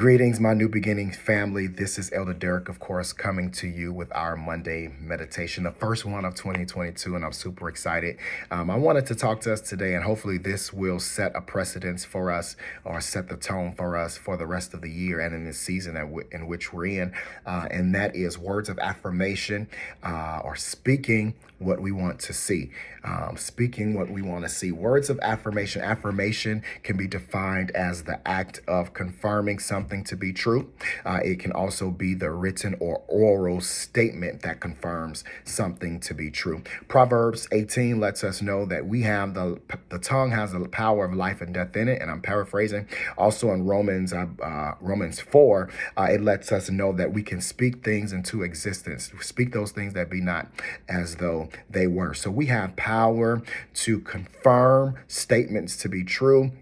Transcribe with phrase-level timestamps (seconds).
[0.00, 1.66] Greetings, my new beginnings family.
[1.66, 6.06] This is Elder Derek, of course, coming to you with our Monday meditation, the first
[6.06, 8.16] one of 2022, and I'm super excited.
[8.50, 12.06] Um, I wanted to talk to us today, and hopefully, this will set a precedence
[12.06, 15.34] for us or set the tone for us for the rest of the year and
[15.34, 15.98] in this season
[16.32, 17.12] in which we're in.
[17.44, 19.68] Uh, and that is words of affirmation
[20.02, 22.70] uh, or speaking what we want to see.
[23.04, 24.72] Um, speaking what we want to see.
[24.72, 25.82] Words of affirmation.
[25.82, 30.72] Affirmation can be defined as the act of confirming something something to be true.
[31.04, 36.30] Uh, it can also be the written or oral statement that confirms something to be
[36.30, 36.62] true.
[36.86, 41.12] Proverbs 18 lets us know that we have the the tongue has the power of
[41.12, 42.86] life and death in it, and I'm paraphrasing.
[43.18, 47.40] Also in Romans uh, uh, Romans 4, uh, it lets us know that we can
[47.40, 50.46] speak things into existence, speak those things that be not
[50.88, 52.14] as though they were.
[52.14, 53.42] So we have power
[53.74, 56.52] to confirm statements to be true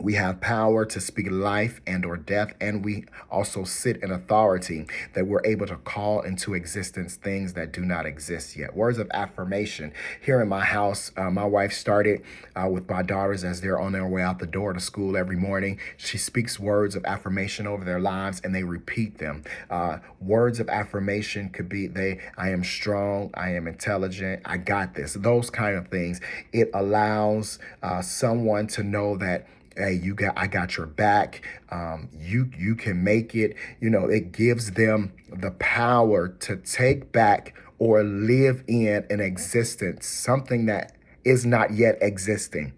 [0.00, 4.86] we have power to speak life and or death and we also sit in authority
[5.14, 8.74] that we're able to call into existence things that do not exist yet.
[8.74, 9.92] Words of affirmation.
[10.20, 12.22] Here in my house uh, my wife started
[12.56, 15.36] uh, with my daughters as they're on their way out the door to school every
[15.36, 15.78] morning.
[15.96, 19.44] She speaks words of affirmation over their lives and they repeat them.
[19.70, 24.94] Uh, words of affirmation could be they i am strong i am intelligent i got
[24.94, 25.14] this.
[25.14, 26.20] Those kind of things.
[26.52, 29.46] It allows uh, someone to know that
[29.76, 34.06] hey you got i got your back um, you you can make it you know
[34.06, 40.92] it gives them the power to take back or live in an existence something that
[41.24, 42.72] is not yet existing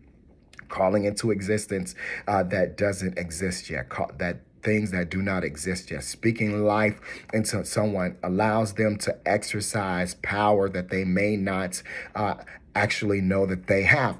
[0.68, 1.94] calling into existence
[2.26, 6.02] uh, that doesn't exist yet call, that things that do not exist yet.
[6.02, 7.00] Speaking life
[7.32, 11.80] into someone allows them to exercise power that they may not
[12.16, 12.34] uh,
[12.74, 14.18] actually know that they have.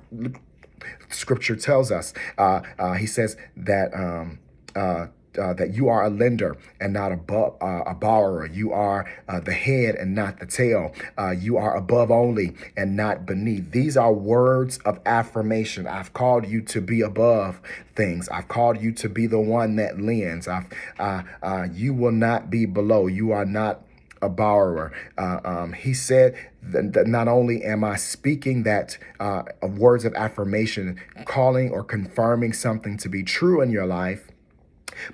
[1.09, 2.13] Scripture tells us.
[2.39, 3.95] Uh, uh, he says that.
[3.95, 4.39] Um,
[4.75, 5.07] uh,
[5.39, 8.47] uh, that you are a lender and not a, bu- uh, a borrower.
[8.47, 10.95] You are uh, the head and not the tail.
[11.19, 13.71] Uh, you are above only and not beneath.
[13.71, 15.87] These are words of affirmation.
[15.87, 17.61] I've called you to be above
[17.95, 18.29] things.
[18.29, 20.49] I've called you to be the one that lends.
[20.49, 20.67] I've,
[20.99, 23.07] uh, uh, you will not be below.
[23.07, 23.83] You are not
[24.27, 24.93] a borrower.
[25.17, 31.01] Uh, um, he said that, not only am I speaking that uh, words of affirmation,
[31.25, 34.29] calling or confirming something to be true in your life,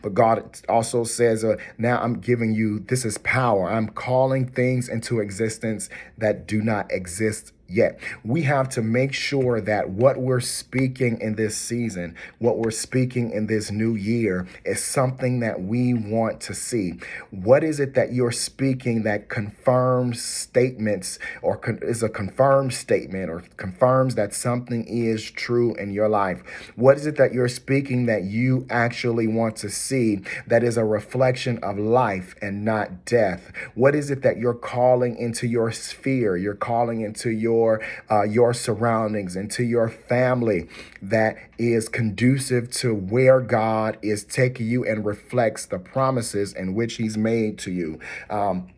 [0.00, 3.70] but God also says, uh, now I'm giving you, this is power.
[3.70, 7.98] I'm calling things into existence that do not exist yet.
[8.24, 13.30] We have to make sure that what we're speaking in this season, what we're speaking
[13.30, 16.94] in this new year, is something that we want to see.
[17.30, 23.30] What is it that you're speaking that confirms statements or con- is a confirmed statement
[23.30, 26.42] or confirms that something is true in your life?
[26.76, 30.84] What is it that you're speaking that you actually want to see that is a
[30.84, 33.52] reflection of life and not death?
[33.74, 36.36] What is it that you're calling into your sphere?
[36.36, 37.80] You're calling into your your
[38.10, 40.68] uh, your surroundings and to your family
[41.00, 46.94] that is conducive to where God is taking you and reflects the promises in which
[46.96, 47.98] He's made to you.
[48.30, 48.68] Um,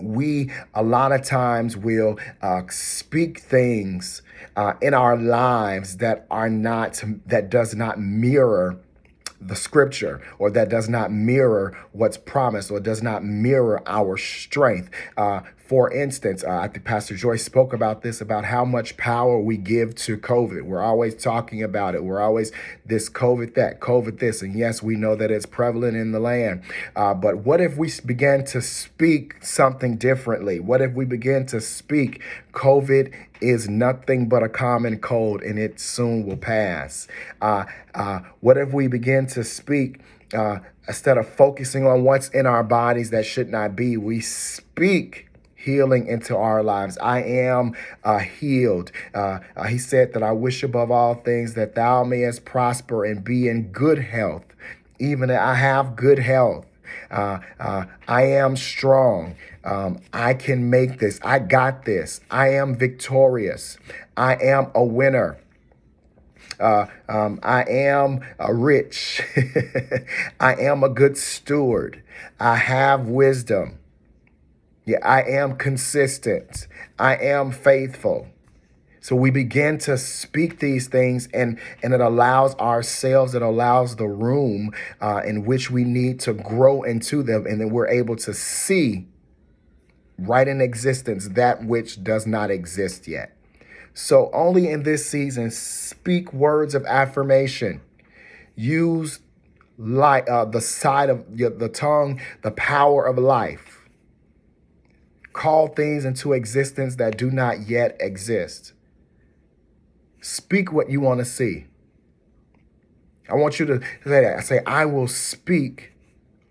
[0.00, 4.22] we a lot of times will uh, speak things
[4.56, 8.78] uh, in our lives that are not that does not mirror
[9.46, 14.90] the scripture or that does not mirror what's promised or does not mirror our strength.
[15.16, 15.40] Uh,
[15.72, 19.56] for instance, uh, I think Pastor Joyce spoke about this about how much power we
[19.56, 20.64] give to COVID.
[20.64, 22.04] We're always talking about it.
[22.04, 22.52] We're always
[22.84, 24.42] this COVID that, COVID this.
[24.42, 26.62] And yes, we know that it's prevalent in the land.
[26.94, 30.60] Uh, but what if we began to speak something differently?
[30.60, 32.20] What if we begin to speak
[32.52, 33.10] COVID
[33.42, 37.08] is nothing but a common cold and it soon will pass?
[37.40, 37.64] Uh,
[37.94, 40.00] uh, what if we begin to speak?
[40.32, 45.28] Uh, instead of focusing on what's in our bodies that should not be, we speak
[45.54, 46.98] healing into our lives.
[46.98, 48.90] I am uh, healed.
[49.14, 53.22] Uh, uh, he said that I wish above all things that thou mayest prosper and
[53.22, 54.44] be in good health,
[54.98, 56.66] even I have good health.
[57.10, 59.36] Uh, uh, I am strong.
[59.64, 61.20] Um, I can make this.
[61.22, 62.20] I got this.
[62.30, 63.78] I am victorious.
[64.16, 65.38] I am a winner.
[66.58, 69.20] Uh, um, I am uh, rich.
[70.40, 72.02] I am a good steward.
[72.38, 73.78] I have wisdom.
[74.84, 76.66] Yeah, I am consistent.
[76.98, 78.28] I am faithful.
[79.02, 84.06] So we begin to speak these things, and and it allows ourselves, it allows the
[84.06, 84.70] room
[85.00, 89.08] uh, in which we need to grow into them, and then we're able to see
[90.18, 93.36] right in existence that which does not exist yet.
[93.92, 97.80] So only in this season, speak words of affirmation.
[98.54, 99.18] Use
[99.78, 103.80] light, uh, the side of your, the tongue, the power of life.
[105.32, 108.74] Call things into existence that do not yet exist.
[110.22, 111.66] Speak what you want to see.
[113.28, 114.38] I want you to say that.
[114.38, 115.92] I say, I will speak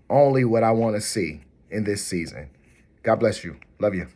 [0.10, 2.50] only what I want to see in this season.
[3.02, 3.58] God bless you.
[3.80, 4.08] Love you.